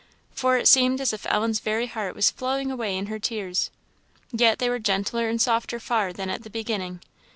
For 0.31 0.57
it 0.57 0.67
seemed 0.67 0.99
as 0.99 1.13
if 1.13 1.27
Ellen's 1.29 1.59
very 1.59 1.85
heart 1.85 2.15
was 2.15 2.31
flowing 2.31 2.71
away 2.71 2.97
in 2.97 3.05
her 3.05 3.19
tears; 3.19 3.69
yet 4.31 4.57
they 4.57 4.67
were 4.67 4.79
gentler 4.79 5.29
and 5.29 5.39
softer 5.39 5.79
far 5.79 6.11
than 6.11 6.27
at 6.27 6.41
the 6.41 6.49
beginning. 6.49 7.01